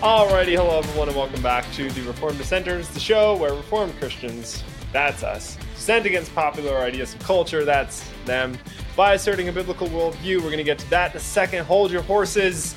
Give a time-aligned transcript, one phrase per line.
[0.00, 4.62] Alrighty, hello everyone, and welcome back to the Reformed Dissenters, the show where Reformed Christians,
[4.92, 8.56] that's us, dissent against popular ideas of culture, that's them.
[8.94, 11.64] By asserting a biblical worldview, we're going to get to that in a second.
[11.64, 12.76] Hold your horses.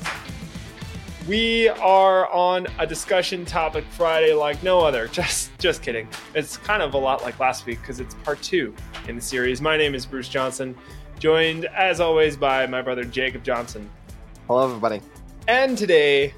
[1.28, 5.06] We are on a discussion topic Friday like no other.
[5.12, 6.08] Just, just kidding.
[6.34, 8.74] It's kind of a lot like last week because it's part two
[9.06, 9.60] in the series.
[9.60, 10.74] My name is Bruce Johnson,
[11.20, 13.88] joined as always by my brother Jacob Johnson.
[14.48, 15.00] Hello, everybody.
[15.46, 16.34] And today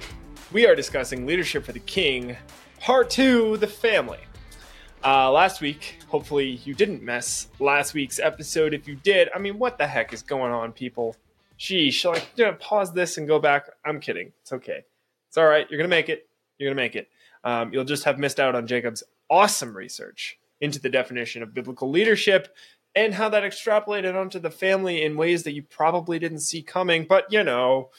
[0.55, 2.37] we are discussing Leadership for the King,
[2.79, 4.21] Part 2 The Family.
[5.05, 8.73] Uh, last week, hopefully you didn't miss last week's episode.
[8.73, 11.17] If you did, I mean, what the heck is going on, people?
[11.59, 13.69] Sheesh, like, pause this and go back.
[13.85, 14.33] I'm kidding.
[14.43, 14.85] It's okay.
[15.27, 15.67] It's all right.
[15.69, 16.29] You're going to make it.
[16.59, 17.09] You're going to make it.
[17.43, 21.91] Um, you'll just have missed out on Jacob's awesome research into the definition of biblical
[21.91, 22.55] leadership
[22.95, 27.07] and how that extrapolated onto the family in ways that you probably didn't see coming.
[27.09, 27.91] But, you know,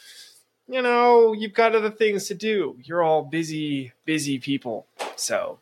[0.68, 2.78] you know, you've got other things to do.
[2.84, 4.88] You're all busy, busy people.
[5.16, 5.60] So,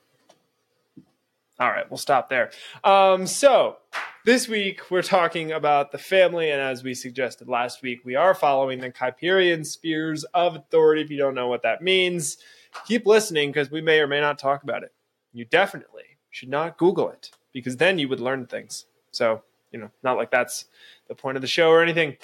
[1.59, 2.51] all right, we'll stop there.
[2.83, 3.77] Um, so,
[4.25, 8.33] this week we're talking about the family, and as we suggested last week, we are
[8.33, 11.01] following the Kuyperian spheres of authority.
[11.01, 12.37] If you don't know what that means,
[12.87, 14.93] keep listening because we may or may not talk about it.
[15.33, 18.85] You definitely should not Google it because then you would learn things.
[19.11, 19.43] So,
[19.73, 20.65] you know, not like that's
[21.09, 22.15] the point of the show or anything.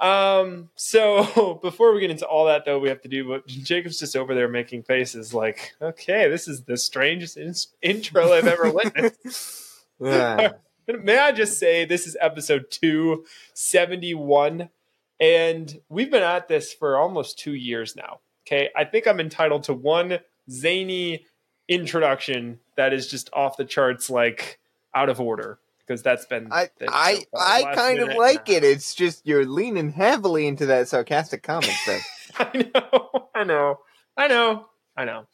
[0.00, 3.98] Um, so before we get into all that, though, we have to do what Jacob's
[3.98, 8.70] just over there making faces like, okay, this is the strangest in- intro I've ever
[8.70, 9.84] witnessed.
[10.00, 14.68] May I just say, this is episode 271,
[15.20, 18.20] and we've been at this for almost two years now.
[18.46, 20.18] Okay, I think I'm entitled to one
[20.50, 21.26] zany
[21.68, 24.58] introduction that is just off the charts, like
[24.94, 28.64] out of order because that's been I I, I kind of like it.
[28.64, 32.02] It's just you're leaning heavily into that sarcastic comment stuff.
[32.38, 33.80] I know, I know,
[34.16, 34.66] I know,
[34.96, 35.26] I know.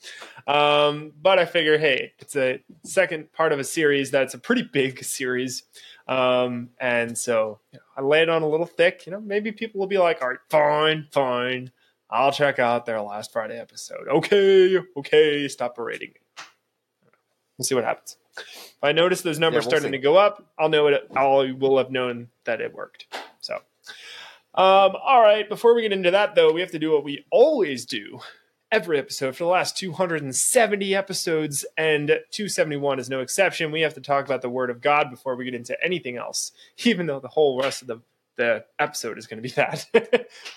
[0.47, 4.63] Um, but I figure, hey, it's a second part of a series that's a pretty
[4.63, 5.65] big series,
[6.07, 9.07] um, and so you know, I lay it on a little thick.
[9.07, 11.71] You know, maybe people will be like, all right, fine, fine.
[12.11, 14.09] I'll check out their last Friday episode.
[14.09, 16.45] Okay, okay, stop berating me.
[17.59, 18.17] We'll see what happens.
[18.39, 19.99] If I notice those numbers yeah, we'll starting see.
[19.99, 21.09] to go up, I'll know it.
[21.15, 23.07] I will have known that it worked.
[23.41, 23.57] So,
[24.55, 25.49] um, all right.
[25.49, 28.21] Before we get into that, though, we have to do what we always do
[28.71, 33.73] every episode for the last 270 episodes, and 271 is no exception.
[33.73, 36.53] We have to talk about the Word of God before we get into anything else,
[36.85, 38.01] even though the whole rest of the
[38.37, 39.85] the episode is going to be that.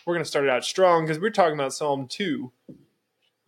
[0.06, 2.52] we're going to start it out strong because we're talking about Psalm 2,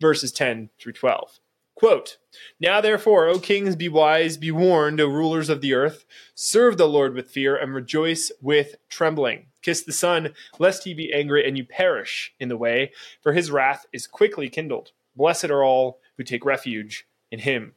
[0.00, 1.38] verses 10 through 12.
[1.74, 2.18] Quote,
[2.60, 6.04] Now therefore, O kings, be wise, be warned, O rulers of the earth.
[6.34, 9.46] Serve the Lord with fear and rejoice with trembling.
[9.62, 12.92] Kiss the Son, lest he be angry and you perish in the way,
[13.22, 14.92] for his wrath is quickly kindled.
[15.16, 17.74] Blessed are all who take refuge in him.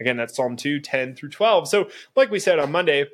[0.00, 1.68] Again, that's Psalm 2, 10 through 12.
[1.68, 3.06] So, like we said on Monday,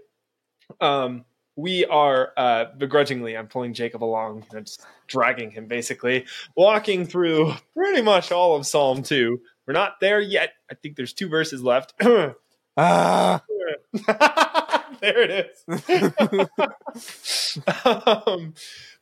[0.81, 1.25] um,
[1.57, 7.07] we are uh, begrudgingly, I'm pulling Jacob along, you know, just dragging him basically, walking
[7.07, 10.51] through pretty much all of Psalm 2 we're not there yet.
[10.71, 11.95] I think there's two verses left.
[12.77, 13.43] ah.
[15.01, 15.83] there it is.
[17.85, 18.55] um,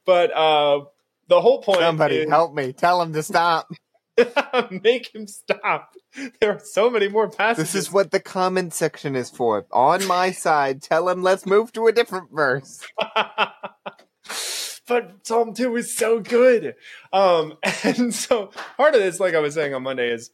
[0.05, 0.85] but uh,
[1.29, 1.81] the whole point.
[1.81, 2.73] Somebody is, help me!
[2.73, 3.71] Tell him to stop.
[4.71, 5.95] Make him stop.
[6.41, 7.73] There are so many more passages.
[7.73, 9.67] This is what the comment section is for.
[9.73, 12.87] On my side, tell him let's move to a different verse.
[14.87, 16.75] but Psalm 2 is so good.
[17.13, 20.31] Um, and so part of this, like I was saying on Monday, is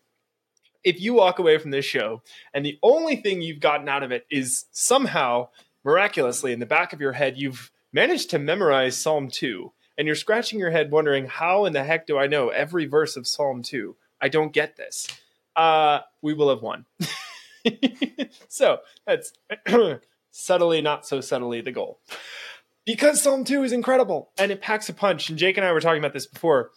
[0.84, 2.22] if you walk away from this show
[2.54, 5.48] and the only thing you've gotten out of it is somehow
[5.84, 10.14] miraculously in the back of your head you've managed to memorize Psalm 2 and you're
[10.14, 13.62] scratching your head wondering how in the heck do I know every verse of Psalm
[13.62, 13.96] 2?
[14.20, 15.08] I don't get this.
[15.56, 16.86] Uh, we will have won.
[18.48, 19.32] so that's
[20.30, 21.98] subtly, not so subtly, the goal.
[22.86, 25.28] Because Psalm 2 is incredible and it packs a punch.
[25.28, 26.70] And Jake and I were talking about this before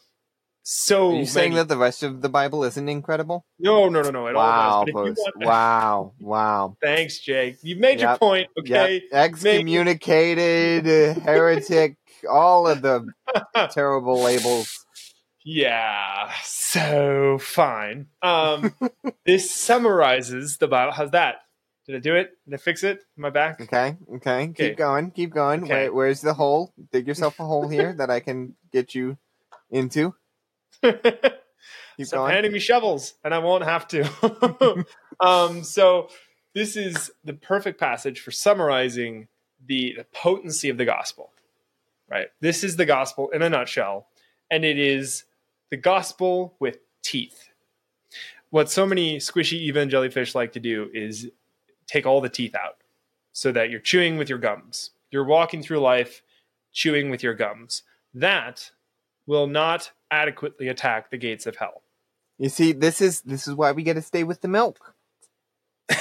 [0.63, 3.45] so Are you saying that the rest of the Bible isn't incredible?
[3.57, 4.27] No, no, no, no.
[4.27, 5.17] It wow, want...
[5.37, 6.77] wow, wow.
[6.81, 7.57] Thanks, Jake.
[7.63, 8.47] You've made yep, your point.
[8.59, 9.03] Okay, yep.
[9.11, 10.85] excommunicated,
[11.23, 11.97] heretic,
[12.29, 13.07] all of the
[13.71, 14.85] terrible labels.
[15.43, 16.31] Yeah.
[16.43, 18.07] So fine.
[18.21, 18.75] Um,
[19.25, 20.93] this summarizes the Bible.
[20.93, 21.37] How's that?
[21.87, 22.29] Did I do it?
[22.45, 22.99] Did I fix it?
[23.17, 23.59] Am I back?
[23.59, 23.97] Okay.
[24.15, 24.43] Okay.
[24.49, 24.69] okay.
[24.69, 25.09] Keep going.
[25.09, 25.63] Keep going.
[25.63, 25.85] Okay.
[25.85, 26.71] Wait, where's the hole?
[26.91, 29.17] Dig yourself a hole here that I can get you
[29.71, 30.13] into.
[32.03, 32.33] Stop going.
[32.33, 34.85] handing me shovels, and I won't have to.
[35.19, 36.09] um, so
[36.53, 39.27] this is the perfect passage for summarizing
[39.65, 41.31] the, the potency of the gospel.
[42.09, 42.27] Right.
[42.41, 44.07] This is the gospel in a nutshell,
[44.49, 45.23] and it is
[45.69, 47.49] the gospel with teeth.
[48.49, 51.29] what so many squishy even jellyfish like to do is
[51.87, 52.77] take all the teeth out
[53.31, 54.91] so that you're chewing with your gums.
[55.09, 56.21] You're walking through life
[56.73, 57.83] chewing with your gums.
[58.13, 58.71] That
[59.25, 61.81] will not adequately attack the gates of hell.
[62.37, 64.93] You see, this is this is why we got to stay with the milk.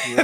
[0.07, 0.17] You,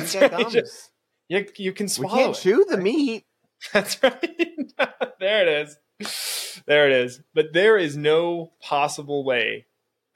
[0.48, 0.90] Just,
[1.28, 2.16] you, you can swallow.
[2.16, 3.24] We can't it, chew the meat.
[3.72, 4.72] That's right.
[5.20, 5.68] there it
[6.00, 6.62] is.
[6.66, 7.20] There it is.
[7.34, 9.66] But there is no possible way.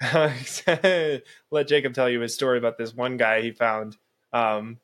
[0.15, 1.23] Let
[1.67, 3.97] Jacob tell you his story about this one guy he found
[4.33, 4.79] um,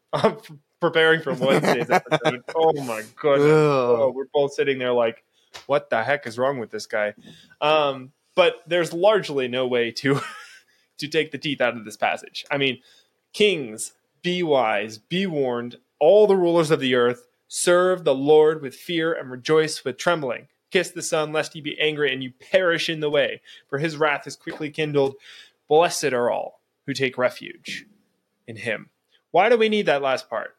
[0.81, 2.43] preparing for Wednesday's episode.
[2.55, 3.49] oh my goodness.
[3.49, 5.25] Oh, we're both sitting there like,
[5.67, 7.15] what the heck is wrong with this guy?
[7.61, 10.21] Um, but there's largely no way to
[10.99, 12.45] to take the teeth out of this passage.
[12.49, 12.79] I mean,
[13.33, 18.75] kings, be wise, be warned, all the rulers of the earth, serve the Lord with
[18.75, 20.47] fear and rejoice with trembling.
[20.71, 23.97] Kiss the Son, lest he be angry and you perish in the way, for his
[23.97, 25.15] wrath is quickly kindled.
[25.69, 27.87] Blessed are all who take refuge
[28.47, 28.91] in him.
[29.31, 30.57] Why do we need that last part?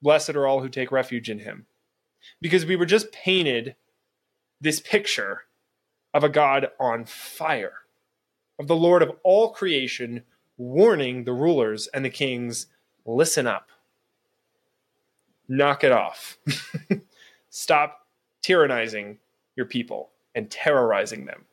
[0.00, 1.66] Blessed are all who take refuge in him.
[2.40, 3.74] Because we were just painted
[4.60, 5.42] this picture
[6.18, 7.74] of a God on fire,
[8.58, 10.24] of the Lord of all creation
[10.56, 12.66] warning the rulers and the kings
[13.06, 13.68] listen up,
[15.48, 16.36] knock it off,
[17.50, 18.08] stop
[18.42, 19.18] tyrannizing
[19.54, 21.44] your people and terrorizing them.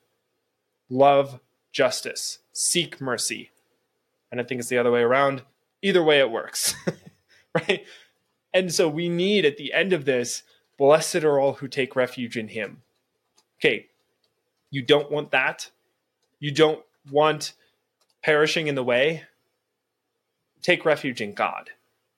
[0.90, 1.40] Love
[1.72, 3.52] justice, seek mercy.
[4.32, 5.44] And I think it's the other way around.
[5.84, 6.74] Either way, it works,
[7.54, 7.86] right?
[8.52, 10.42] And so we need at the end of this,
[10.76, 12.82] blessed are all who take refuge in him.
[13.60, 13.90] Okay,
[14.76, 15.72] you don't want that.
[16.38, 17.54] You don't want
[18.22, 19.24] perishing in the way.
[20.62, 21.70] Take refuge in God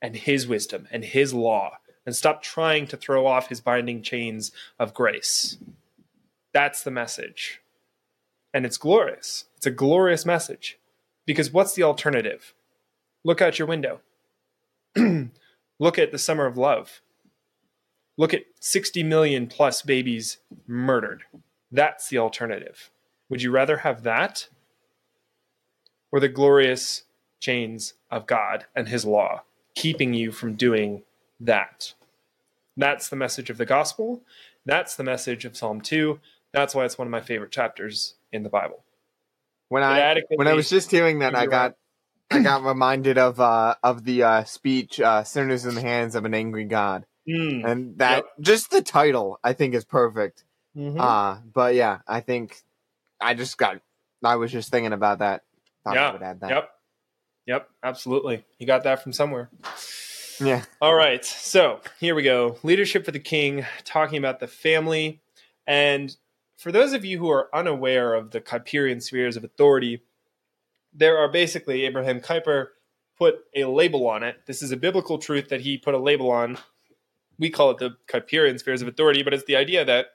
[0.02, 4.52] and his wisdom and his law and stop trying to throw off his binding chains
[4.80, 5.58] of grace.
[6.52, 7.62] That's the message.
[8.56, 9.46] And it's glorious.
[9.58, 10.80] It's a glorious message.
[11.28, 12.56] Because what's the alternative?
[13.24, 14.00] Look out your window.
[15.80, 17.02] Look at the summer of love.
[18.18, 21.22] Look at 60 million plus babies murdered.
[21.72, 22.90] That's the alternative.
[23.30, 24.48] Would you rather have that
[26.12, 27.04] or the glorious
[27.40, 29.44] chains of God and his law
[29.76, 31.04] keeping you from doing
[31.40, 31.94] that?
[32.76, 34.22] That's the message of the gospel.
[34.66, 36.20] That's the message of Psalm 2.
[36.54, 38.84] That's why it's one of my favorite chapters in the Bible.
[39.70, 41.76] When I when I was just hearing that, I got
[42.32, 46.26] I got reminded of uh, of the uh, speech uh, "Sinners in the Hands of
[46.26, 48.26] an Angry God," mm, and that yep.
[48.40, 50.44] just the title I think is perfect.
[50.78, 51.00] Mm-hmm.
[51.00, 52.62] Uh, but yeah, I think
[53.20, 53.82] I just got
[54.24, 55.44] I was just thinking about that.
[55.84, 56.10] Thought yeah.
[56.10, 56.50] I would add that.
[56.50, 56.70] Yep.
[57.48, 57.70] Yep.
[57.84, 58.46] Absolutely.
[58.60, 59.50] You got that from somewhere.
[60.40, 60.64] Yeah.
[60.82, 61.24] All right.
[61.24, 62.58] So here we go.
[62.62, 65.22] Leadership for the king, talking about the family.
[65.66, 66.16] And
[66.58, 70.04] for those of you who are unaware of the Kuyperian spheres of authority,
[70.94, 72.68] there are basically Abraham Kuyper
[73.18, 74.46] put a label on it.
[74.46, 76.58] This is a biblical truth that he put a label on.
[77.40, 80.08] We call it the Kuyperian spheres of authority, but it's the idea that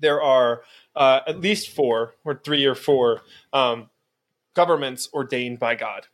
[0.00, 0.62] there are
[0.96, 3.22] uh, at least four or three or four
[3.52, 3.90] um,
[4.54, 6.06] governments ordained by God.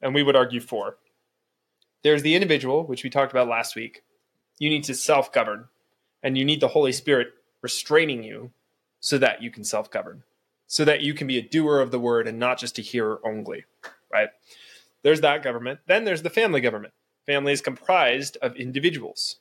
[0.00, 0.96] And we would argue four.
[2.02, 4.02] There's the individual, which we talked about last week.
[4.58, 5.66] You need to self govern,
[6.22, 7.28] and you need the Holy Spirit
[7.62, 8.52] restraining you
[9.00, 10.22] so that you can self govern
[10.66, 13.20] so that you can be a doer of the word and not just a hearer
[13.24, 13.64] only,
[14.12, 14.30] right?
[15.02, 15.80] There's that government.
[15.86, 16.94] Then there's the family government.
[17.26, 19.36] Family is comprised of individuals,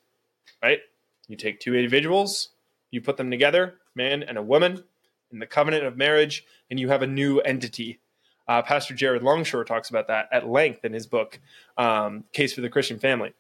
[0.62, 0.80] right?
[1.28, 2.50] You take two individuals,
[2.94, 4.84] you put them together, man and a woman,
[5.32, 8.00] in the covenant of marriage, and you have a new entity.
[8.48, 11.40] Uh, Pastor Jared Longshore talks about that at length in his book,
[11.78, 13.34] um, Case for the Christian Family.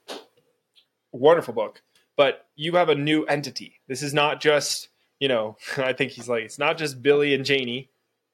[1.11, 1.81] Wonderful book.
[2.15, 3.79] But you have a new entity.
[3.87, 4.89] This is not just
[5.23, 7.89] you know, I think he's like, it's not just Billy and Janie,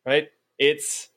[0.08, 0.30] right?
[0.58, 1.10] It's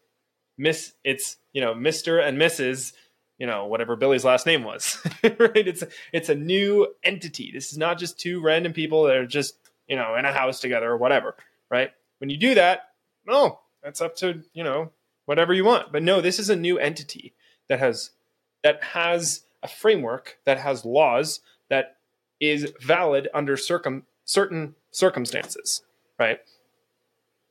[0.59, 2.23] Miss, it's, you know, Mr.
[2.23, 2.93] and Mrs.,
[3.39, 5.67] you know, whatever Billy's last name was, right?
[5.67, 5.83] It's,
[6.13, 7.51] it's a new entity.
[7.53, 9.57] This is not just two random people that are just,
[9.93, 11.37] you know, in a house together or whatever,
[11.71, 11.91] right?
[12.17, 12.93] When you do that,
[13.27, 14.91] no, that's up to, you know,
[15.27, 15.93] whatever you want.
[15.93, 17.35] But no, this is a new entity
[17.69, 18.13] that has,
[18.65, 21.99] that has a framework, that has laws, that
[22.41, 25.83] is valid under circum, certain circumstances,
[26.19, 26.41] right?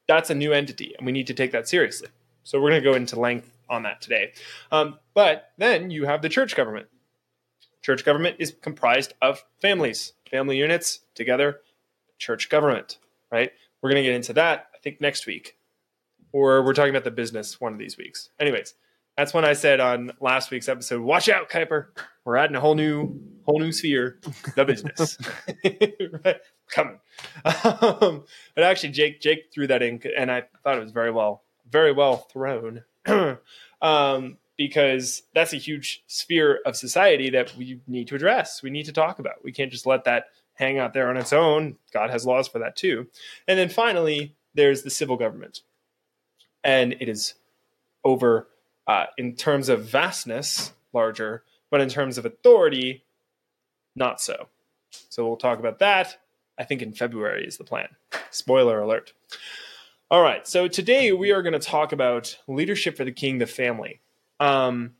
[0.07, 2.07] That's a new entity, and we need to take that seriously.
[2.43, 4.33] So we're going to go into length on that today.
[4.71, 6.87] Um, but then you have the church government.
[7.83, 11.59] Church government is comprised of families, family units together,
[12.21, 12.99] church government,
[13.31, 13.51] right?
[13.81, 15.57] We're going to get into that, I think, next week.
[16.31, 18.29] Or we're talking about the business one of these weeks.
[18.39, 18.75] Anyways,
[19.17, 21.87] that's when I said on last week's episode, watch out, Kuyper.
[22.23, 24.19] We're adding a whole new whole new sphere,
[24.55, 25.17] the business.
[26.23, 26.37] right?
[26.69, 26.99] Coming.
[27.43, 28.23] Um,
[28.55, 31.91] but actually Jake Jake threw that in and I thought it was very well, very
[31.91, 32.83] well thrown.
[33.81, 38.61] um, because that's a huge sphere of society that we need to address.
[38.61, 39.43] We need to talk about.
[39.43, 40.25] We can't just let that
[40.55, 41.77] hang out there on its own.
[41.93, 43.07] God has laws for that too.
[43.47, 45.61] And then finally, there's the civil government.
[46.63, 47.33] And it is
[48.03, 48.47] over,
[48.87, 53.03] uh, in terms of vastness, larger, but in terms of authority,
[53.95, 54.47] not so.
[55.09, 56.17] So we'll talk about that.
[56.59, 57.87] I think in February is the plan.
[58.29, 59.13] Spoiler alert.
[60.11, 63.47] All right, so today we are going to talk about leadership for the king, the
[63.47, 64.01] family.
[64.39, 64.95] Um,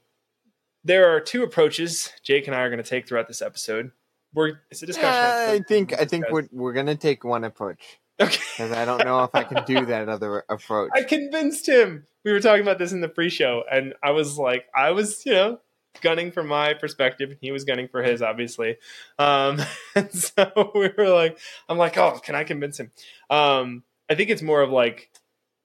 [0.84, 3.92] there are two approaches Jake and I are going to take throughout this episode.
[4.34, 5.10] We're it's a discussion.
[5.12, 8.00] I think I think we're we're going to take one approach.
[8.20, 8.40] Okay.
[8.58, 10.92] Because I don't know if I can do that other approach.
[10.94, 12.06] I convinced him.
[12.24, 15.34] We were talking about this in the pre-show, and I was like, I was, you
[15.34, 15.60] know,
[16.02, 17.32] gunning for my perspective.
[17.32, 18.78] And he was gunning for his, obviously.
[19.18, 19.60] Um,
[19.96, 22.92] and so we were like, I'm like, oh, can I convince him?
[23.30, 25.10] Um, I think it's more of like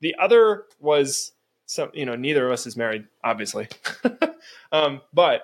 [0.00, 1.32] the other was
[1.66, 3.68] some, you know, neither of us is married, obviously.
[4.72, 5.42] um, but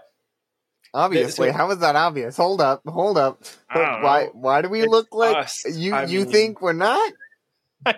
[0.94, 2.36] obviously, so, how is that obvious?
[2.36, 3.42] Hold up, hold up.
[3.70, 4.24] Why?
[4.24, 4.30] Know.
[4.34, 5.64] Why do we it's look like us.
[5.68, 5.94] you?
[5.94, 7.12] I you mean, think we're not?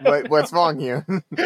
[0.00, 1.06] What, what's wrong here?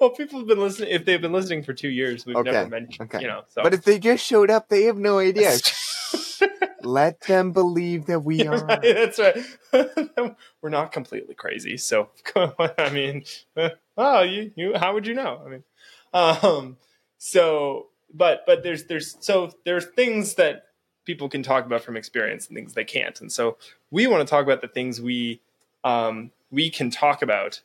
[0.00, 0.90] well, people have been listening.
[0.90, 2.50] If they've been listening for two years, we've okay.
[2.50, 3.10] never mentioned.
[3.14, 3.22] Okay.
[3.22, 3.62] You know, so.
[3.62, 5.56] but if they just showed up, they have no idea.
[6.82, 8.64] Let them believe that we are.
[8.64, 10.36] Right, that's right.
[10.60, 11.76] We're not completely crazy.
[11.78, 13.24] So, I mean,
[13.96, 15.42] oh, you, you, how would you know?
[15.44, 15.64] I mean,
[16.12, 16.76] um,
[17.16, 20.66] so, but, but there's, there's, so there's things that
[21.04, 23.20] people can talk about from experience and things they can't.
[23.20, 23.58] And so
[23.90, 25.40] we want to talk about the things we,
[25.82, 27.60] um, we can talk about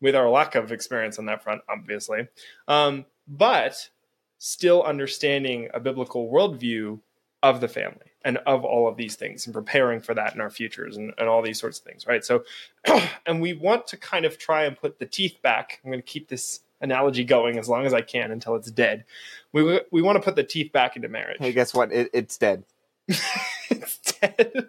[0.00, 2.26] with our lack of experience on that front, obviously.
[2.66, 3.90] Um, but
[4.38, 6.98] still understanding a biblical worldview
[7.42, 10.50] of the family and of all of these things and preparing for that in our
[10.50, 12.24] futures and, and all these sorts of things, right?
[12.24, 12.44] So,
[13.26, 15.80] and we want to kind of try and put the teeth back.
[15.84, 19.04] I'm going to keep this analogy going as long as I can until it's dead.
[19.52, 21.38] We we want to put the teeth back into marriage.
[21.38, 21.92] Hey, guess what?
[21.92, 22.64] It, it's dead.
[23.08, 24.68] it's dead.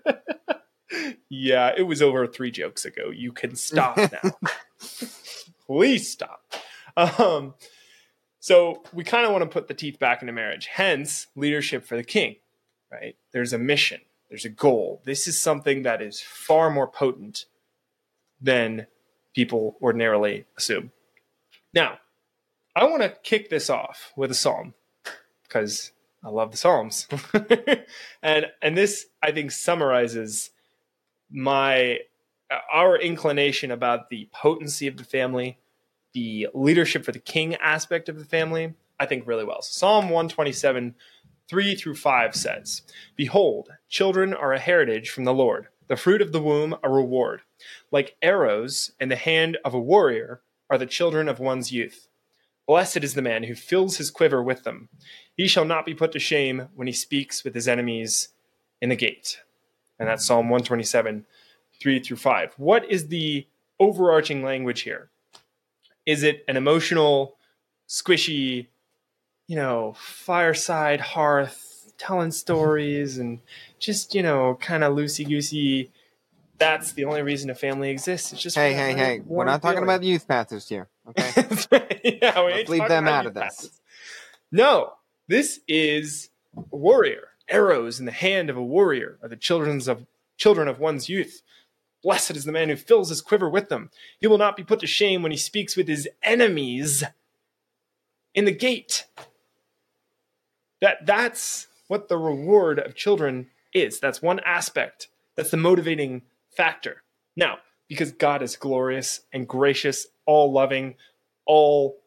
[1.29, 3.09] yeah, it was over three jokes ago.
[3.09, 4.31] You can stop now.
[5.67, 6.43] Please stop.
[6.97, 7.53] Um,
[8.39, 10.67] so we kind of want to put the teeth back into marriage.
[10.67, 12.35] Hence, leadership for the king
[12.91, 13.15] right?
[13.31, 15.01] There's a mission, there's a goal.
[15.05, 17.45] This is something that is far more potent
[18.39, 18.87] than
[19.33, 20.91] people ordinarily assume.
[21.73, 21.99] Now,
[22.75, 24.73] I want to kick this off with a psalm
[25.43, 25.91] because
[26.23, 27.07] I love the Psalms.
[28.21, 30.51] and and this I think summarizes
[31.29, 31.99] my
[32.49, 35.57] uh, our inclination about the potency of the family,
[36.13, 39.61] the leadership for the king aspect of the family, I think really well.
[39.61, 40.95] So Psalm 127
[41.49, 42.83] 3 through 5 says,
[43.17, 47.41] Behold, children are a heritage from the Lord, the fruit of the womb a reward.
[47.91, 52.07] Like arrows in the hand of a warrior are the children of one's youth.
[52.65, 54.87] Blessed is the man who fills his quiver with them.
[55.35, 58.29] He shall not be put to shame when he speaks with his enemies
[58.81, 59.41] in the gate.
[59.99, 61.25] And that's Psalm 127,
[61.81, 62.53] 3 through 5.
[62.55, 63.45] What is the
[63.79, 65.09] overarching language here?
[66.05, 67.35] Is it an emotional,
[67.89, 68.67] squishy,
[69.47, 73.39] you know, fireside hearth, telling stories, and
[73.79, 75.91] just you know, kind of loosey goosey.
[76.61, 78.33] That's the only reason a family exists.
[78.33, 79.19] It's just hey, hey, hey.
[79.25, 80.89] We're not talking about youth pastors here.
[81.07, 81.31] Okay,
[82.21, 83.81] yeah, we Let's leave them out of this.
[84.51, 84.93] No,
[85.27, 87.29] this is a warrior.
[87.49, 90.05] Arrows in the hand of a warrior are the children's of
[90.37, 91.41] children of one's youth.
[92.03, 93.89] Blessed is the man who fills his quiver with them.
[94.19, 97.03] He will not be put to shame when he speaks with his enemies
[98.35, 99.07] in the gate.
[100.79, 103.99] That that's what the reward of children is.
[103.99, 105.07] That's one aspect.
[105.35, 106.21] That's the motivating
[106.55, 107.03] factor.
[107.35, 110.95] Now, because God is glorious and gracious, all loving,
[111.45, 111.97] all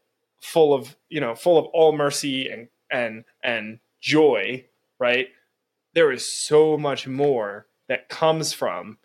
[0.40, 4.66] full of, you know, full of all mercy and and and joy,
[4.98, 5.28] right?
[5.94, 8.98] There is so much more that comes from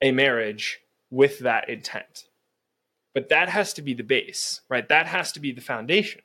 [0.00, 0.80] a marriage
[1.10, 2.24] with that intent.
[3.14, 4.88] But that has to be the base, right?
[4.88, 6.22] That has to be the foundation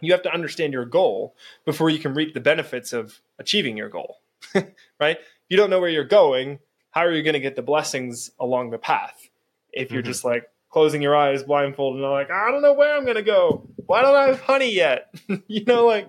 [0.00, 3.88] you have to understand your goal before you can reap the benefits of achieving your
[3.88, 4.20] goal,
[4.54, 5.18] right?
[5.18, 6.58] If you don't know where you're going,
[6.90, 9.28] how are you going to get the blessings along the path?
[9.72, 10.10] If you're mm-hmm.
[10.10, 13.22] just like closing your eyes blindfolded and like, I don't know where I'm going to
[13.22, 13.68] go.
[13.86, 15.14] Why don't I have honey yet?
[15.46, 16.08] you know, like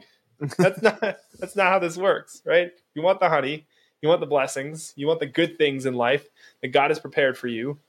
[0.57, 0.99] that's not
[1.39, 2.71] that's not how this works, right?
[2.95, 3.65] You want the honey,
[4.01, 6.27] you want the blessings, you want the good things in life
[6.61, 7.79] that God has prepared for you.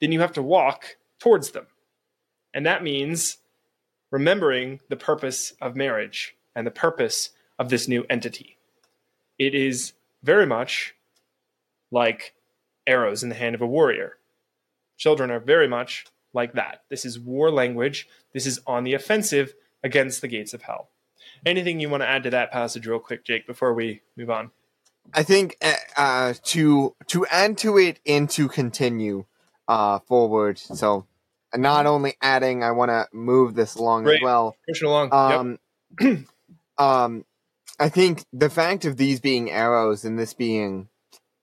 [0.00, 1.66] Then you have to walk towards them.
[2.52, 3.38] And that means
[4.10, 8.56] remembering the purpose of marriage and the purpose of this new entity.
[9.38, 10.94] It is very much
[11.94, 12.34] like
[12.86, 14.18] arrows in the hand of a warrior.
[14.98, 16.82] Children are very much like that.
[16.90, 18.08] This is war language.
[18.32, 20.88] This is on the offensive against the gates of hell.
[21.46, 24.50] Anything you want to add to that passage, real quick, Jake, before we move on?
[25.12, 29.26] I think uh, uh to to add to it and to continue
[29.68, 30.58] uh, forward.
[30.58, 31.06] So
[31.54, 34.56] not only adding, I want to move this along as well.
[34.66, 35.12] Push it along.
[35.12, 35.58] Um,
[36.00, 36.18] yep.
[36.78, 37.24] um,
[37.78, 40.88] I think the fact of these being arrows and this being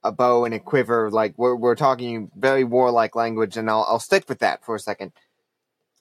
[0.03, 3.99] a bow and a quiver, like we're we're talking very warlike language, and I'll I'll
[3.99, 5.11] stick with that for a second.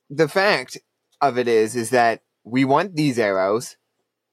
[0.08, 0.78] The fact
[1.20, 3.76] of it is, is that we want these arrows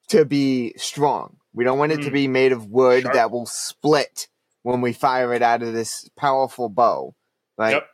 [0.09, 1.37] to be strong.
[1.53, 2.05] We don't want it mm.
[2.05, 4.27] to be made of wood that will split
[4.63, 7.13] when we fire it out of this powerful bow.
[7.57, 7.73] Right?
[7.73, 7.87] Yep.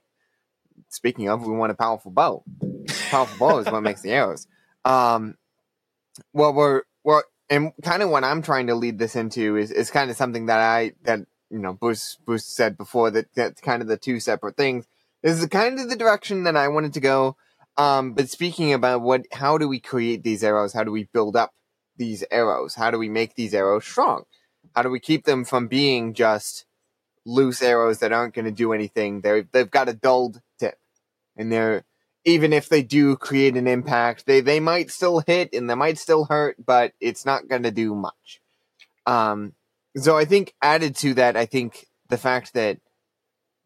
[0.89, 2.44] Speaking of, we want a powerful bow.
[3.10, 4.48] Powerful bow is what makes the arrows.
[4.86, 5.36] Um,
[6.32, 9.92] what we're what and kind of what I'm trying to lead this into is is
[9.92, 11.22] kind of something that I that
[11.54, 14.88] you know Bruce Bruce said before that that's kind of the two separate things.
[15.22, 17.38] This is kind of the direction that I wanted to go.
[17.78, 20.74] Um, but speaking about what, how do we create these arrows?
[20.74, 21.54] How do we build up
[21.96, 22.76] these arrows?
[22.76, 24.24] How do we make these arrows strong?
[24.76, 26.66] How do we keep them from being just
[27.26, 29.22] loose arrows that aren't going to do anything?
[29.22, 30.80] They they've got a dulled tip,
[31.38, 31.84] and they're
[32.26, 36.00] even if they do create an impact, they they might still hit and they might
[36.00, 38.42] still hurt, but it's not going to do much.
[39.06, 39.54] Um,
[39.98, 42.80] so I think added to that, I think the fact that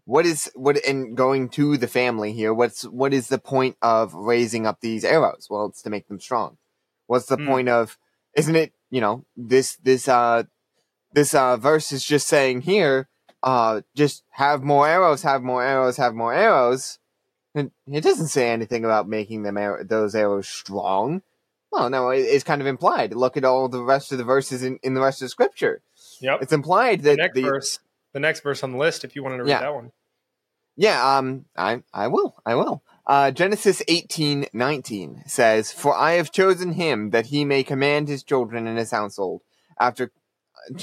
[0.05, 4.13] what is what and going to the family here, what's what is the point of
[4.13, 5.47] raising up these arrows?
[5.49, 6.57] Well, it's to make them strong.
[7.07, 7.45] What's the mm.
[7.45, 7.97] point of
[8.33, 10.43] isn't it, you know, this this uh
[11.13, 13.09] this uh verse is just saying here,
[13.43, 16.99] uh just have more arrows, have more arrows, have more arrows.
[17.53, 21.21] And it doesn't say anything about making them arrow, those arrows strong.
[21.71, 23.13] Well, no, it, it's kind of implied.
[23.13, 25.81] Look at all the rest of the verses in, in the rest of the scripture.
[26.21, 26.41] Yep.
[26.41, 27.79] It's implied that the next the, verse
[28.13, 29.61] the next verse on the list if you wanted to read yeah.
[29.61, 29.91] that one.
[30.75, 32.35] Yeah, um I I will.
[32.45, 32.83] I will.
[33.05, 38.21] Uh, Genesis eighteen nineteen says, For I have chosen him that he may command his
[38.21, 39.43] children and his household
[39.79, 40.11] after,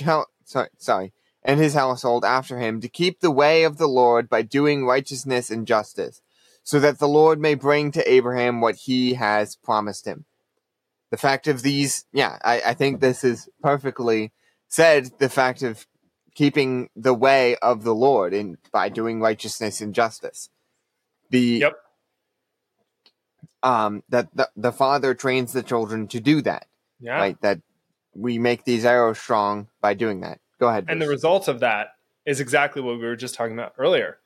[0.06, 4.28] uh, sorry, sorry, and his household after him to keep the way of the Lord
[4.28, 6.22] by doing righteousness and justice,
[6.62, 10.24] so that the Lord may bring to Abraham what he has promised him.
[11.10, 14.32] The fact of these, yeah, I, I think this is perfectly
[14.74, 15.10] said.
[15.18, 15.86] The fact of
[16.34, 20.48] keeping the way of the Lord and by doing righteousness and justice.
[21.30, 21.74] The yep
[23.64, 26.66] um, that the, the father trains the children to do that.
[27.00, 27.16] Yeah.
[27.16, 27.40] Right.
[27.40, 27.60] That
[28.14, 30.38] we make these arrows strong by doing that.
[30.60, 30.84] Go ahead.
[30.88, 31.88] And the result of that
[32.26, 34.18] is exactly what we were just talking about earlier.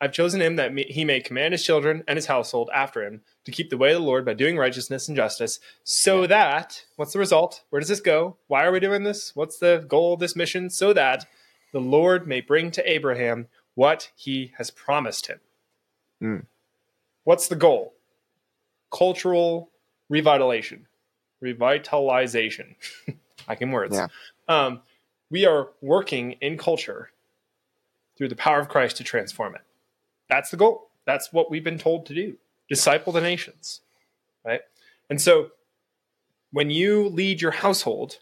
[0.00, 3.50] I've chosen him that he may command his children and his household after him to
[3.50, 6.26] keep the way of the Lord by doing righteousness and justice, so yeah.
[6.28, 7.62] that, what's the result?
[7.70, 8.36] Where does this go?
[8.48, 9.34] Why are we doing this?
[9.34, 10.68] What's the goal of this mission?
[10.68, 11.26] So that
[11.72, 15.40] the Lord may bring to Abraham what he has promised him.
[16.22, 16.46] Mm.
[17.24, 17.94] What's the goal?
[18.90, 19.70] cultural
[20.10, 20.82] revitalization,
[21.42, 22.74] revitalization.
[23.48, 23.96] I can words.
[23.96, 24.08] Yeah.
[24.48, 24.80] Um,
[25.30, 27.10] we are working in culture
[28.16, 29.62] through the power of Christ to transform it.
[30.28, 30.90] That's the goal.
[31.04, 32.36] That's what we've been told to do.
[32.68, 33.80] Disciple the nations,
[34.44, 34.60] right?
[35.08, 35.50] And so,
[36.50, 38.18] when you lead your household,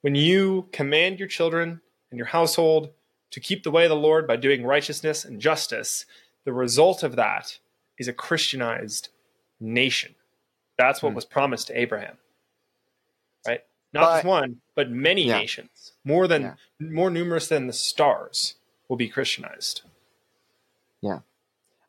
[0.00, 2.90] when you command your children and your household
[3.30, 6.06] to keep the way of the Lord by doing righteousness and justice,
[6.44, 7.58] the result of that
[7.98, 9.10] is a Christianized
[9.60, 10.14] nation.
[10.78, 11.16] That's what mm.
[11.16, 12.16] was promised to Abraham.
[13.46, 13.60] Right?
[13.92, 15.38] Not but, just one, but many yeah.
[15.38, 15.92] nations.
[16.04, 16.54] More than yeah.
[16.78, 18.54] more numerous than the stars
[18.88, 19.82] will be Christianized.
[21.00, 21.20] Yeah.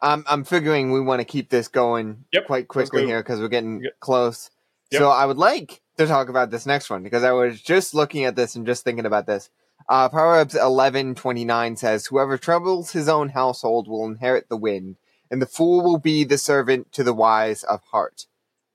[0.01, 2.47] I'm I'm figuring we want to keep this going yep.
[2.47, 3.99] quite quickly here because we're getting yep.
[3.99, 4.49] close.
[4.91, 4.99] Yep.
[4.99, 8.23] So I would like to talk about this next one because I was just looking
[8.23, 9.49] at this and just thinking about this.
[9.87, 14.97] Uh, Proverbs eleven twenty nine says, "Whoever troubles his own household will inherit the wind,
[15.29, 18.27] and the fool will be the servant to the wise of heart.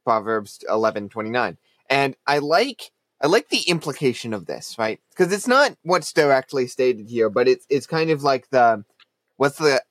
[0.04, 1.56] Proverbs eleven twenty nine.
[1.88, 5.00] And I like I like the implication of this, right?
[5.10, 8.84] Because it's not what's directly stated here, but it's it's kind of like the
[9.36, 9.82] what's the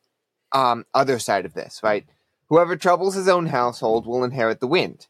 [0.54, 2.06] um, other side of this, right?
[2.50, 5.08] Whoever troubles his own household will inherit the wind.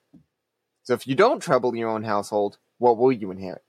[0.84, 3.64] So if you don't trouble your own household, what will you inherit?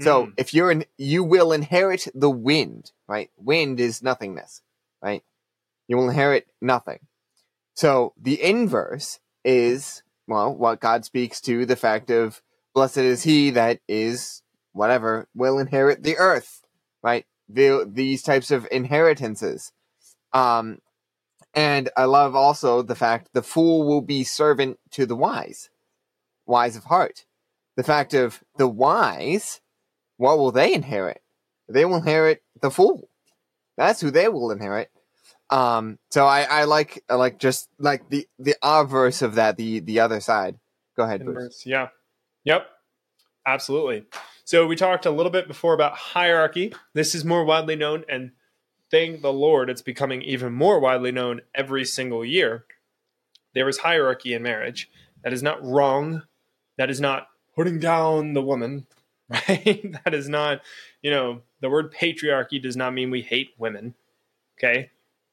[0.00, 0.32] So mm.
[0.36, 3.30] if you're in, you will inherit the wind, right?
[3.36, 4.62] Wind is nothingness,
[5.02, 5.22] right?
[5.88, 7.00] You will inherit nothing.
[7.74, 12.42] So the inverse is, well, what God speaks to the fact of
[12.74, 16.62] blessed is he that is whatever will inherit the earth,
[17.02, 17.26] right?
[17.48, 19.72] The, these types of inheritances.
[20.32, 20.78] Um,
[21.54, 25.70] and I love also the fact the fool will be servant to the wise,
[26.46, 27.24] wise of heart.
[27.76, 29.60] The fact of the wise,
[30.16, 31.22] what will they inherit?
[31.68, 33.08] They will inherit the fool.
[33.76, 34.90] That's who they will inherit.
[35.50, 39.80] Um, so I, I like I like just like the the obverse of that, the
[39.80, 40.58] the other side,
[40.98, 41.64] Go ahead, Bruce.
[41.64, 41.88] Yeah.
[42.42, 42.66] Yep.
[43.46, 44.04] Absolutely.
[44.44, 46.74] So we talked a little bit before about hierarchy.
[46.92, 48.32] This is more widely known, and
[48.90, 52.64] thank the Lord, it's becoming even more widely known every single year.
[53.54, 54.90] There is hierarchy in marriage.
[55.22, 56.22] That is not wrong.
[56.76, 58.86] That is not putting down the woman,
[59.28, 59.94] right?
[60.04, 60.60] that is not,
[61.02, 63.94] you know, the word patriarchy does not mean we hate women.
[64.58, 64.90] Okay.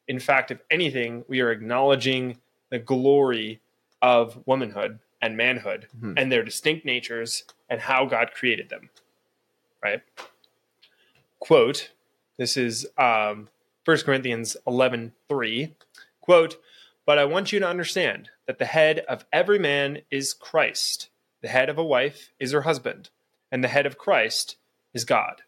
[0.07, 2.37] In fact, if anything, we are acknowledging
[2.69, 3.61] the glory
[4.01, 6.13] of womanhood and manhood mm-hmm.
[6.17, 8.89] and their distinct natures and how God created them.
[9.83, 10.01] Right?
[11.39, 11.91] Quote,
[12.37, 13.49] this is um,
[13.85, 15.75] 1 Corinthians 11 3.
[16.21, 16.57] Quote,
[17.05, 21.09] but I want you to understand that the head of every man is Christ.
[21.41, 23.09] The head of a wife is her husband,
[23.51, 24.55] and the head of Christ
[24.93, 25.43] is God.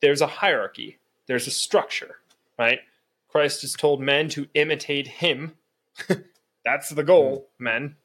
[0.00, 2.16] There's a hierarchy, there's a structure,
[2.56, 2.80] right?
[3.28, 5.56] Christ has told men to imitate him.
[6.64, 7.96] That's the goal, men,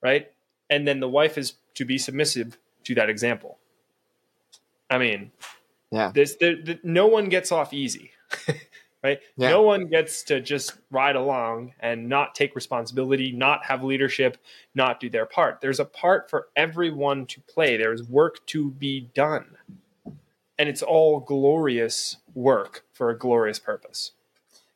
[0.00, 0.30] right?
[0.70, 3.58] And then the wife is to be submissive to that example.
[4.88, 5.32] I mean,
[5.94, 8.10] yeah, this there, the, no one gets off easy,
[9.04, 9.20] right?
[9.36, 9.50] Yeah.
[9.50, 14.36] No one gets to just ride along and not take responsibility, not have leadership,
[14.74, 15.60] not do their part.
[15.60, 17.76] There's a part for everyone to play.
[17.76, 19.56] There is work to be done,
[20.58, 24.10] and it's all glorious work for a glorious purpose.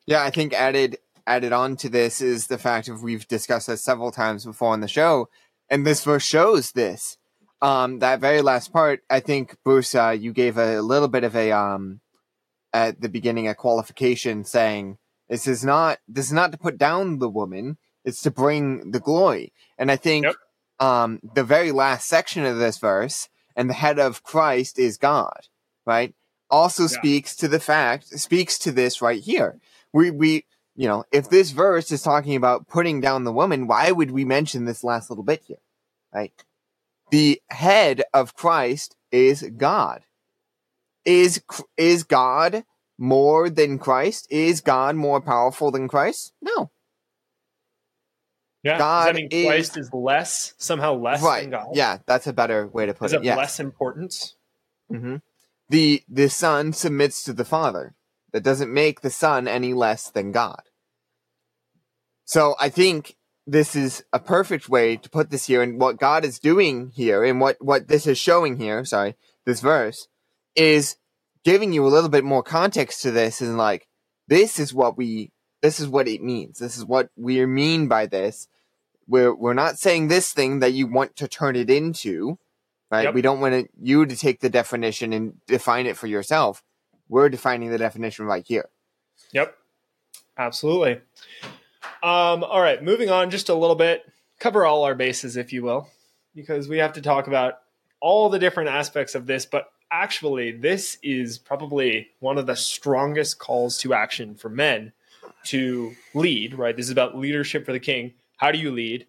[0.05, 3.83] Yeah, I think added added on to this is the fact of we've discussed this
[3.83, 5.27] several times before on the show,
[5.69, 7.17] and this verse shows this.
[7.61, 11.35] Um, that very last part, I think Bruce, uh, you gave a little bit of
[11.35, 11.99] a um,
[12.73, 17.19] at the beginning a qualification saying this is not this is not to put down
[17.19, 19.51] the woman, it's to bring the glory.
[19.77, 20.35] And I think yep.
[20.79, 25.47] um, the very last section of this verse, and the head of Christ is God,
[25.85, 26.13] right?
[26.49, 26.87] Also yeah.
[26.87, 29.59] speaks to the fact speaks to this right here.
[29.91, 30.45] We we
[30.79, 34.23] you know, if this verse is talking about putting down the woman, why would we
[34.23, 35.57] mention this last little bit here?
[36.13, 36.31] Right?
[37.11, 40.03] The head of Christ is God.
[41.05, 41.41] Is
[41.77, 42.63] is God
[42.97, 44.27] more than Christ?
[44.29, 46.33] Is God more powerful than Christ?
[46.41, 46.69] No.
[48.63, 51.41] Yeah, God does that mean Christ is, is less somehow less right.
[51.41, 51.67] than God?
[51.73, 53.23] Yeah, that's a better way to put is it.
[53.23, 54.35] Less importance.
[54.91, 55.17] Mm-hmm.
[55.69, 57.95] The the Son submits to the Father.
[58.31, 60.61] That doesn't make the Son any less than God.
[62.25, 63.15] So I think
[63.51, 67.23] this is a perfect way to put this here and what God is doing here
[67.23, 70.07] and what, what this is showing here, sorry, this verse
[70.55, 70.97] is
[71.43, 73.87] giving you a little bit more context to this and like,
[74.27, 75.31] this is what we,
[75.61, 76.59] this is what it means.
[76.59, 78.47] This is what we mean by this.
[79.07, 82.37] We're, we're not saying this thing that you want to turn it into,
[82.91, 83.05] right?
[83.05, 83.13] Yep.
[83.15, 86.61] We don't want it, you to take the definition and define it for yourself.
[87.07, 88.69] We're defining the definition right here.
[89.33, 89.57] Yep.
[90.37, 91.01] Absolutely.
[92.01, 94.05] Um, all right, moving on just a little bit,
[94.39, 95.89] cover all our bases, if you will,
[96.33, 97.55] because we have to talk about
[97.99, 99.45] all the different aspects of this.
[99.45, 104.93] But actually, this is probably one of the strongest calls to action for men
[105.45, 106.75] to lead, right?
[106.75, 108.13] This is about leadership for the king.
[108.37, 109.05] How do you lead?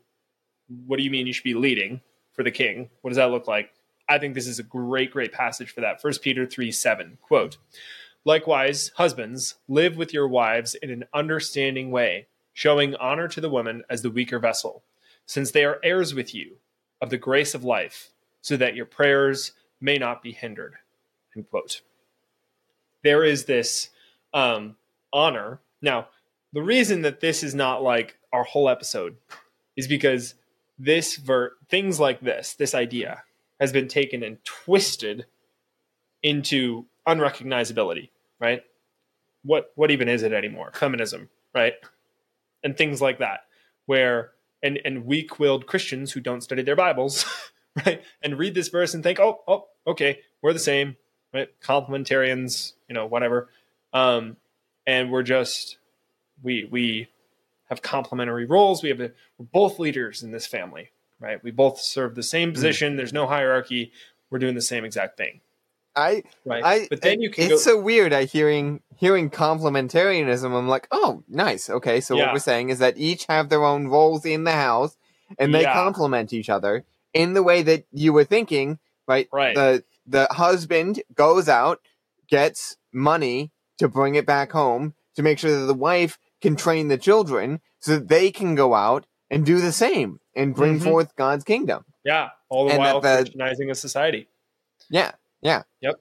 [0.87, 2.01] What do you mean you should be leading
[2.33, 2.91] for the king?
[3.03, 3.71] What does that look like?
[4.09, 6.03] I think this is a great, great passage for that.
[6.03, 7.59] First Peter 3 7, quote,
[8.25, 12.27] Likewise, husbands, live with your wives in an understanding way
[12.61, 14.85] showing honor to the woman as the weaker vessel,
[15.25, 16.57] since they are heirs with you
[17.01, 18.11] of the grace of life,
[18.43, 20.75] so that your prayers may not be hindered.
[21.35, 21.81] End quote.
[23.03, 23.89] There is this
[24.35, 24.77] um,
[25.11, 25.61] honor.
[25.81, 26.09] Now,
[26.53, 29.17] the reason that this is not like our whole episode
[29.75, 30.35] is because
[30.79, 33.23] this ver- things like this, this idea,
[33.59, 35.25] has been taken and twisted
[36.23, 38.65] into unrecognizability, right?
[39.45, 40.73] What what even is it anymore?
[40.75, 41.73] Feminism, right?
[42.63, 43.41] And things like that,
[43.87, 47.25] where and and weak-willed Christians who don't study their Bibles,
[47.87, 50.97] right, and read this verse and think, oh, oh, okay, we're the same,
[51.33, 51.49] right?
[51.63, 53.49] Complementarians, you know, whatever,
[53.93, 54.37] um,
[54.87, 55.79] and we're just
[56.43, 57.09] we we
[57.71, 58.83] have complementary roles.
[58.83, 61.43] We have a, we're both leaders in this family, right?
[61.43, 62.55] We both serve the same hmm.
[62.55, 62.95] position.
[62.95, 62.97] Mm.
[62.97, 63.93] There's no hierarchy.
[64.29, 65.41] We're doing the same exact thing.
[65.97, 66.65] I, right.
[66.65, 67.45] I, but then you can.
[67.45, 68.13] It's go, so weird.
[68.13, 70.57] I hearing hearing complementarianism.
[70.57, 71.69] I'm like, oh, nice.
[71.69, 72.27] Okay, so yeah.
[72.27, 74.97] what we're saying is that each have their own roles in the house,
[75.39, 75.73] and they yeah.
[75.73, 78.79] complement each other in the way that you were thinking.
[79.09, 79.29] Right.
[79.33, 79.55] Right.
[79.55, 81.81] The the husband goes out,
[82.29, 86.89] gets money to bring it back home to make sure that the wife can train
[86.89, 90.85] the children so that they can go out and do the same and bring mm-hmm.
[90.85, 91.85] forth God's kingdom.
[92.05, 94.29] Yeah, all the and while the, Christianizing a society.
[94.89, 95.63] Yeah, yeah.
[95.81, 96.01] Yep.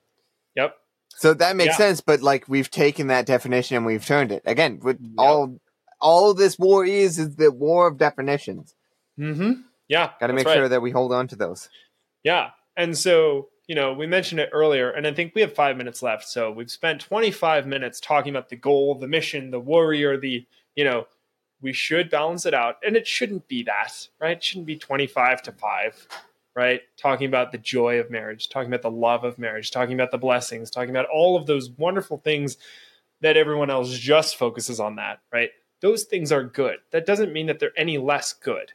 [0.56, 0.76] Yep.
[1.18, 1.78] So that makes yeah.
[1.78, 4.80] sense, but like we've taken that definition and we've turned it again.
[4.82, 5.12] With yep.
[5.18, 5.60] all,
[6.00, 8.76] all this war is is the war of definitions.
[9.20, 9.62] Mm-hmm.
[9.88, 10.12] Yeah.
[10.20, 10.56] Got to make right.
[10.56, 11.70] sure that we hold on to those.
[12.24, 12.52] Yeah.
[12.78, 16.02] And so, you know, we mentioned it earlier, and I think we have five minutes
[16.02, 16.28] left.
[16.28, 20.84] So we've spent 25 minutes talking about the goal, the mission, the warrior, the, you
[20.86, 21.06] know,
[21.62, 22.78] we should balance it out.
[22.86, 24.38] And it shouldn't be that, right?
[24.38, 26.08] It shouldn't be 25 to 5,
[26.56, 26.82] right?
[26.98, 30.18] Talking about the joy of marriage, talking about the love of marriage, talking about the
[30.18, 32.58] blessings, talking about all of those wonderful things
[33.22, 35.52] that everyone else just focuses on that, right?
[35.82, 36.78] Those things are good.
[36.92, 38.74] That doesn't mean that they're any less good.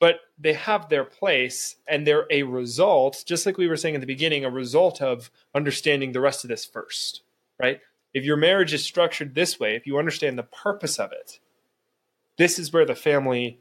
[0.00, 4.00] But they have their place and they're a result, just like we were saying at
[4.00, 7.22] the beginning, a result of understanding the rest of this first,
[7.58, 7.80] right?
[8.12, 11.38] If your marriage is structured this way, if you understand the purpose of it,
[12.36, 13.60] this is where the family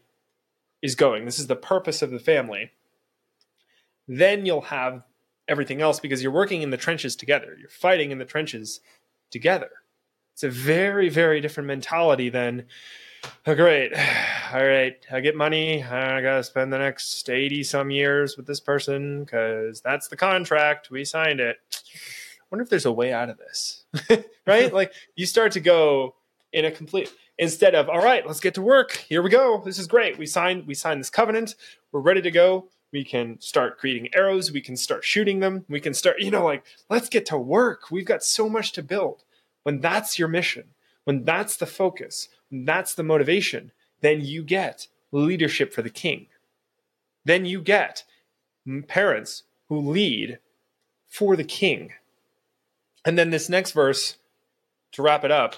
[0.82, 1.26] is going.
[1.26, 2.72] This is the purpose of the family.
[4.08, 5.04] Then you'll have
[5.48, 7.56] everything else because you're working in the trenches together.
[7.60, 8.82] You're fighting in the trenches
[9.32, 9.70] together.
[10.34, 12.66] It's a very, very different mentality than,
[13.46, 13.94] oh, great,
[14.54, 15.84] all right, I get money.
[15.84, 20.18] I got to spend the next 80 some years with this person because that's the
[20.18, 20.90] contract.
[20.90, 21.58] We signed it.
[21.72, 23.86] I wonder if there's a way out of this,
[24.48, 24.74] right?
[24.74, 26.16] like you start to go
[26.52, 28.92] in a complete, instead of, all right, let's get to work.
[28.92, 29.62] Here we go.
[29.64, 30.18] This is great.
[30.18, 31.56] We signed, we signed this covenant.
[31.92, 32.70] We're ready to go.
[32.94, 34.52] We can start creating arrows.
[34.52, 35.66] We can start shooting them.
[35.68, 37.92] We can start, you know, like, let's get to work.
[37.92, 39.24] We've got so much to build
[39.64, 40.66] when that's your mission,
[41.04, 46.28] when that's the focus, when that's the motivation, then you get leadership for the king.
[47.26, 48.04] Then you get
[48.88, 50.40] parents who lead
[51.08, 51.94] for the king.
[53.06, 54.18] And then this next verse,
[54.92, 55.56] to wrap it up,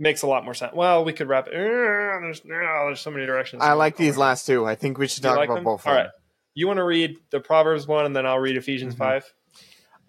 [0.00, 0.72] makes a lot more sense.
[0.74, 1.52] Well, we could wrap it.
[1.52, 3.62] There's, there's so many directions.
[3.62, 4.66] I like these last two.
[4.66, 5.64] I think we should talk like about them?
[5.64, 5.86] both.
[5.86, 6.08] All right.
[6.54, 9.20] You want to read the Proverbs one, and then I'll read Ephesians mm-hmm.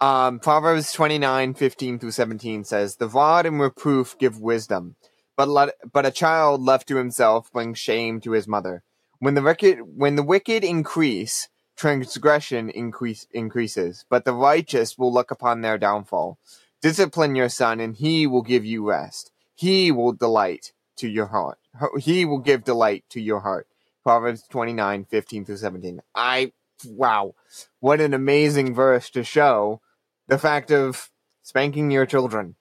[0.00, 4.96] Um, Proverbs 29, 15 through 17 says, The rod and reproof give wisdom,
[5.36, 8.82] but, let, but a child left to himself brings shame to his mother.
[9.20, 15.30] When the wicked, when the wicked increase, transgression increase, increases, but the righteous will look
[15.30, 16.38] upon their downfall.
[16.80, 19.31] Discipline your son, and he will give you rest.
[19.54, 21.58] He will delight to your heart.
[21.98, 23.66] He will give delight to your heart.
[24.02, 26.00] Proverbs 29, 15 through 17.
[26.14, 26.52] I,
[26.84, 27.34] wow,
[27.80, 29.80] what an amazing verse to show
[30.26, 31.10] the fact of
[31.42, 32.56] spanking your children.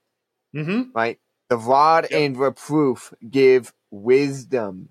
[0.56, 0.92] Mm-hmm.
[0.94, 1.20] Right?
[1.50, 2.20] The rod yep.
[2.20, 4.90] and reproof give wisdom.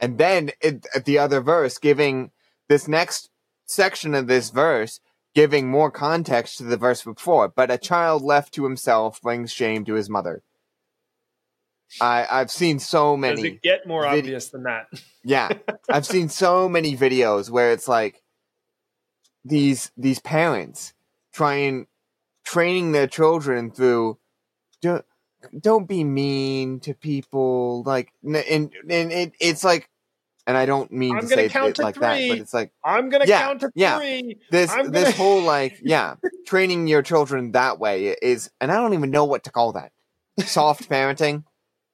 [0.00, 2.30] And then it, at the other verse, giving
[2.68, 3.30] this next
[3.66, 5.00] section of this verse,
[5.34, 7.48] giving more context to the verse before.
[7.48, 10.42] But a child left to himself brings shame to his mother.
[12.00, 13.36] I, I've seen so many.
[13.36, 14.88] Does it get more vid- obvious than that?
[15.24, 15.50] yeah,
[15.88, 18.22] I've seen so many videos where it's like
[19.44, 20.92] these these parents
[21.32, 21.86] trying
[22.44, 24.18] training their children through
[24.80, 25.04] don't
[25.58, 29.88] don't be mean to people like and and it, it's like
[30.48, 32.00] and I don't mean I'm to say it to like three.
[32.00, 33.98] that, but it's like I'm gonna yeah, count to yeah.
[33.98, 34.38] three.
[34.50, 34.88] This gonna...
[34.88, 36.14] this whole like yeah,
[36.46, 39.92] training your children that way is, and I don't even know what to call that.
[40.40, 41.44] Soft parenting.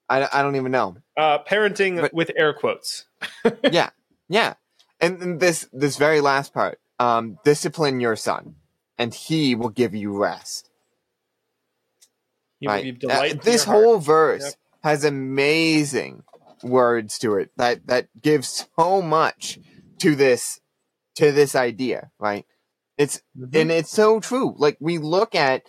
[0.09, 0.97] I, I don't even know.
[1.17, 3.07] Uh, parenting but, with air quotes.
[3.73, 3.91] yeah,
[4.29, 4.55] yeah,
[5.01, 6.79] and, and this this very last part.
[7.01, 8.55] Um, discipline your son
[8.99, 10.71] and he will give you rest.
[12.65, 13.05] right?
[13.05, 14.55] Uh, this whole verse yep.
[14.83, 16.23] has amazing
[16.63, 19.59] words to it that that gives so much
[19.99, 20.61] to this
[21.17, 22.47] to this idea, right?
[22.97, 23.57] It's mm-hmm.
[23.57, 24.55] and it's so true.
[24.57, 25.63] Like we look at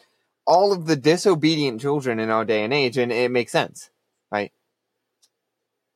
[0.48, 3.90] all of the disobedient children in our day and age, and it makes sense?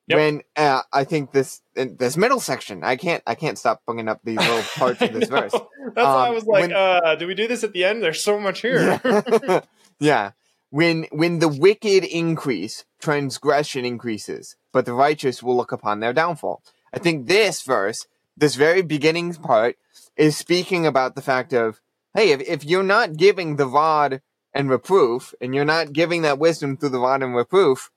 [0.10, 0.18] Yep.
[0.18, 4.22] When uh, I think this this middle section, I can't I can't stop bringing up
[4.24, 5.52] these little parts of this verse.
[5.52, 7.86] That's um, why I um, was like, when, uh, do we do this at the
[7.86, 8.02] end?
[8.02, 9.00] There's so much here.
[9.04, 9.62] Yeah.
[10.00, 10.32] yeah.
[10.72, 16.64] When when the wicked increase, transgression increases, but the righteous will look upon their downfall.
[16.92, 19.78] I think this verse, this very beginning part,
[20.18, 21.82] is speaking about the fact of,
[22.16, 24.22] hey, if, if you're not giving the rod
[24.56, 27.92] and reproof, and you're not giving that wisdom through the rod and reproof,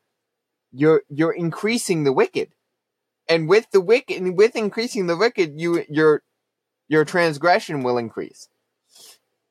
[0.73, 2.53] you're you're increasing the wicked,
[3.29, 6.23] and with the wicked, with increasing the wicked, you your
[6.89, 8.49] your transgression will increase,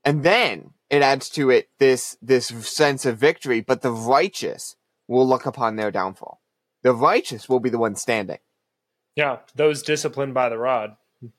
[0.03, 3.61] and then it adds to it this this sense of victory.
[3.61, 4.75] But the righteous
[5.07, 6.41] will look upon their downfall.
[6.83, 8.39] The righteous will be the one standing.
[9.15, 10.95] Yeah, those disciplined by the rod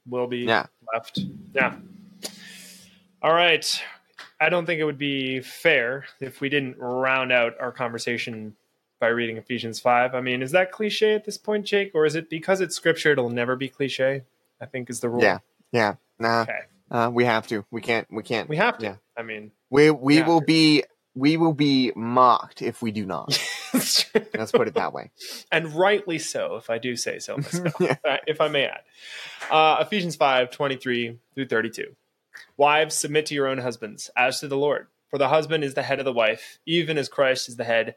[0.07, 0.67] will be yeah.
[0.93, 1.21] left.
[1.55, 1.77] Yeah.
[3.23, 3.83] All right.
[4.41, 8.57] I don't think it would be fair if we didn't round out our conversation
[9.03, 10.15] by reading Ephesians 5.
[10.15, 11.91] I mean, is that cliche at this point, Jake?
[11.93, 14.23] Or is it because it's scripture, it'll never be cliche?
[14.61, 15.21] I think is the rule.
[15.21, 15.39] Yeah.
[15.73, 15.97] Yeah.
[16.21, 16.43] Nah.
[16.43, 16.61] Okay.
[16.89, 17.65] Uh, we have to.
[17.73, 18.07] We can't.
[18.13, 18.49] We can't.
[18.49, 18.85] We have to.
[18.85, 18.97] Yeah.
[19.17, 20.85] I mean, we we will be
[21.17, 23.37] we will be mocked if we do not.
[23.75, 25.11] Let's put it that way.
[25.51, 27.97] And rightly so, if I do say so myself, yeah.
[28.29, 28.83] if I may add.
[29.51, 31.97] Uh, Ephesians 5 23 through 32.
[32.57, 34.87] Wives, submit to your own husbands, as to the Lord.
[35.11, 37.97] For the husband is the head of the wife, even as Christ is the head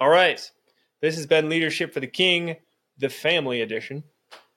[0.00, 0.40] All right.
[1.00, 2.56] This has been Leadership for the King,
[2.98, 4.02] the family edition.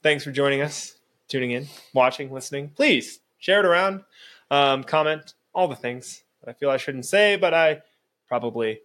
[0.01, 0.97] Thanks for joining us
[1.27, 2.69] tuning in, watching, listening.
[2.69, 4.03] Please share it around,
[4.49, 7.81] um, comment, all the things that I feel I shouldn't say, but I
[8.27, 8.79] probably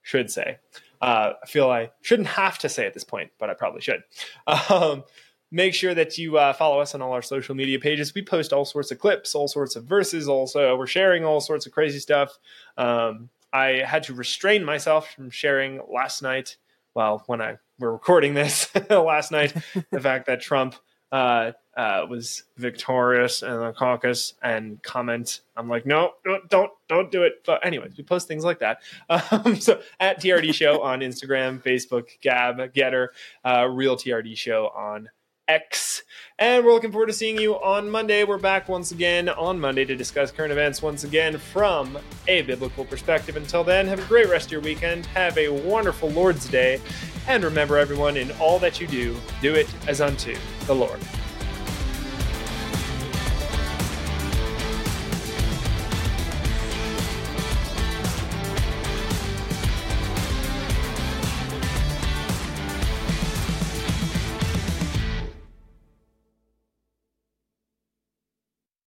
[0.00, 0.58] should say.
[1.00, 4.02] Uh, I feel I shouldn't have to say at this point, but I probably should.
[4.46, 5.04] Um,
[5.52, 8.14] make sure that you uh, follow us on all our social media pages.
[8.14, 10.26] We post all sorts of clips, all sorts of verses.
[10.26, 12.38] Also, we're sharing all sorts of crazy stuff.
[12.76, 16.56] Um, I had to restrain myself from sharing last night.
[16.94, 19.54] Well, when I were recording this last night,
[19.90, 20.74] the fact that Trump
[21.10, 25.40] uh, uh, was victorious in the caucus and comment.
[25.56, 26.12] I'm like, no,
[26.48, 27.44] don't, don't do it.
[27.44, 28.82] But anyways, we post things like that.
[29.32, 33.08] Um, so at TRD Show on Instagram, Facebook, Gab, Gettr,
[33.44, 35.10] uh, Real TRD Show on
[35.48, 36.02] X.
[36.38, 38.24] And we're looking forward to seeing you on Monday.
[38.24, 42.84] We're back once again on Monday to discuss current events once again from a biblical
[42.84, 43.36] perspective.
[43.36, 45.06] Until then, have a great rest of your weekend.
[45.06, 46.80] Have a wonderful Lord's Day.
[47.28, 51.00] And remember, everyone, in all that you do, do it as unto the Lord.